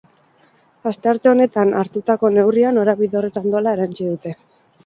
Astearte 0.91 1.31
honetan 1.33 1.75
hartutako 1.81 2.31
neurria 2.39 2.75
norabide 2.79 3.21
horretan 3.21 3.49
doala 3.57 3.79
erantsi 3.79 4.13
dute. 4.13 4.35